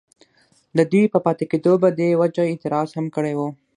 ددوي 0.77 1.03
پۀ 1.13 1.19
پاتې 1.25 1.45
کيدو 1.51 1.73
پۀ 1.81 1.89
دې 1.99 2.09
وجه 2.21 2.43
اعتراض 2.47 2.89
هم 2.97 3.05
کړی 3.15 3.33
وو، 3.35 3.47